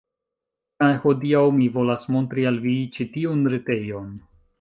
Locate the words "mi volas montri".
1.57-2.47